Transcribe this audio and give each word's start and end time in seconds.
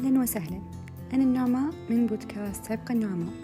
أهلا 0.00 0.20
وسهلا. 0.20 0.62
أنا 1.12 1.22
النعماء 1.22 1.74
من 1.90 2.06
بودكاست 2.06 2.72
عبق 2.72 2.90
النعماء 2.90 3.34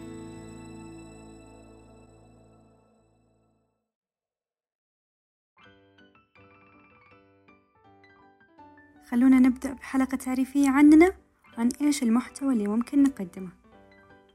خلونا 9.09 9.39
نبدأ 9.39 9.73
بحلقة 9.73 10.17
تعريفية 10.17 10.71
عننا 10.71 11.13
عن 11.59 11.69
إيش 11.81 12.03
المحتوى 12.03 12.53
اللي 12.53 12.69
ممكن 12.69 13.03
نقدمه. 13.03 13.51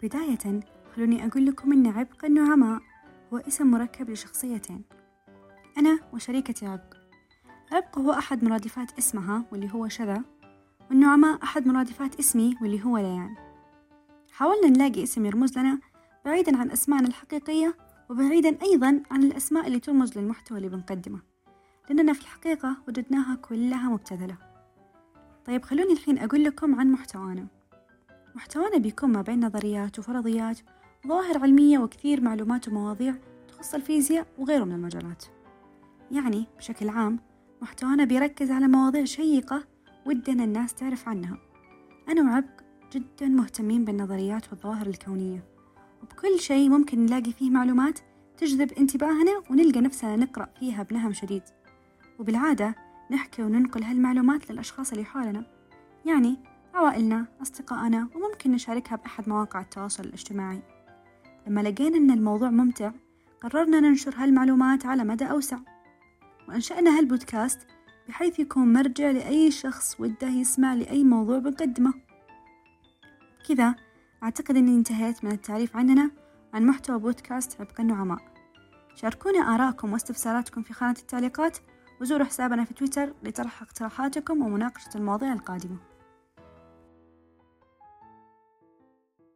بداية 0.04 0.60
خلوني 0.96 1.28
أقول 1.28 1.46
لكم 1.46 1.74
أن 1.74 1.88
عبق 1.88 2.26
النعماء 2.26 2.82
هو 3.34 3.38
اسم 3.38 3.72
مركب 3.72 4.10
لشخصيتين. 4.10 4.84
أنا 5.78 6.00
وشريكتي 6.14 6.66
عبق. 6.66 6.98
عبق 7.72 8.00
هو 8.00 8.12
أحد 8.12 8.44
مرادفات 8.44 8.98
اسمها 8.98 9.46
واللي 9.52 9.74
هو 9.74 9.88
شذا. 9.88 10.41
والنعماء 10.91 11.44
أحد 11.44 11.68
مرادفات 11.68 12.20
اسمي 12.20 12.55
واللي 12.62 12.86
هو 12.86 12.98
ليان 12.98 13.36
حاولنا 14.31 14.68
نلاقي 14.68 15.04
اسم 15.04 15.26
يرمز 15.26 15.58
لنا 15.58 15.80
بعيدا 16.26 16.58
عن 16.58 16.72
أسمائنا 16.72 17.08
الحقيقية 17.08 17.77
وبعيدا 18.09 18.58
أيضا 18.64 19.04
عن 19.12 19.23
الأسماء 19.23 19.67
اللي 19.67 19.80
ترمز 19.80 20.17
للمحتوى 20.17 20.58
اللي 20.58 20.70
بنقدمه 20.70 21.20
لأننا 21.90 22.14
في 22.14 22.22
الحقيقة 22.22 22.77
وجدناها 22.88 23.36
كلها 23.36 23.90
مبتذلة. 23.90 24.38
طيب 25.45 25.64
خلوني 25.66 25.94
الحين 25.94 26.17
أقول 26.17 26.44
لكم 26.44 26.80
عن 26.80 26.92
محتوانا. 26.92 27.48
محتوانا 28.36 28.78
بيكون 28.78 29.12
ما 29.12 29.22
بين 29.22 29.45
نظريات 29.45 30.00
وفرضيات 30.00 30.59
ظواهر 31.08 31.38
علمية 31.38 31.80
وكثير 31.80 32.22
معلومات 32.22 32.67
ومواضيع 32.67 33.16
تخص 33.48 33.76
الفيزياء 33.76 34.28
وغيره 34.38 34.64
من 34.64 34.76
المجالات. 34.76 35.26
يعني 36.12 36.48
بشكل 36.58 36.89
عام 36.89 37.20
محتوانا 37.62 38.03
بيركز 38.03 38.52
على 38.52 38.67
مواضيع 38.67 39.05
شيقة 39.05 39.72
ودنا 40.05 40.44
الناس 40.44 40.73
تعرف 40.73 41.10
عنها. 41.10 41.38
أنا 42.09 42.22
وعبق 42.22 42.62
جدا 42.94 43.28
مهتمين 43.28 43.86
بالنظريات 43.86 44.50
والظواهر 44.50 44.88
الكونية 44.88 45.44
وبكل 46.03 46.39
شيء 46.39 46.70
ممكن 46.70 47.06
نلاقي 47.06 47.31
فيه 47.31 47.50
معلومات 47.50 48.00
تجذب 48.38 48.72
انتباهنا 48.73 49.44
ونلقى 49.50 49.81
نفسنا 49.81 50.16
نقرأ 50.16 50.48
فيها 50.59 50.84
بنهم 50.84 51.14
شديد. 51.14 51.44
وبالعادة 52.20 52.75
نحكي 53.12 53.44
وننقل 53.44 53.84
هالمعلومات 53.84 54.52
للأشخاص 54.52 54.92
اللي 54.92 55.06
حولنا 55.06 55.45
يعني 56.06 56.38
عوائلنا 56.73 57.25
أصدقائنا 57.42 58.08
وممكن 58.16 58.52
نشاركها 58.52 58.95
بأحد 58.95 59.30
مواقع 59.30 59.62
التواصل 59.62 60.03
الاجتماعي. 60.03 60.62
لما 61.47 61.62
لقينا 61.62 61.97
أن 61.97 62.12
الموضوع 62.12 62.50
ممتع 62.50 62.92
قررنا 63.42 63.80
ننشر 63.80 64.14
هالمعلومات 64.18 64.86
على 64.86 65.03
مدى 65.03 65.25
أوسع. 65.25 65.58
وأنشأنا 66.50 66.97
هالبودكاست 66.97 67.68
بحيث 68.07 68.39
يكون 68.39 68.73
مرجع 68.73 69.11
لأي 69.11 69.52
شخص 69.52 69.99
وده 69.99 70.27
يسمع 70.27 70.73
لأي 70.73 71.03
موضوع 71.03 71.39
بنقدمه. 71.39 71.94
كذا 73.47 73.75
أعتقد 74.23 74.55
أني 74.55 74.75
انتهيت 74.75 75.23
من 75.23 75.31
التعريف 75.31 75.75
عننا 75.75 76.11
عن 76.53 76.66
محتوى 76.66 76.99
بودكاست 76.99 77.61
عبق 77.61 77.81
النعماء. 77.81 78.19
شاركونا 78.95 79.39
آراءكم 79.39 79.94
واستفساراتكم 79.94 80.61
في 80.61 80.73
خانة 80.73 80.95
التعليقات 80.99 81.57
وزوروا 82.02 82.25
حسابنا 82.25 82.66
في 82.66 82.73
تويتر 82.73 83.13
لطرح 83.23 83.61
اقتراحاتكم 83.61 84.41
ومناقشة 84.41 84.89
المواضيع 84.95 85.33
القادمة. 85.33 85.91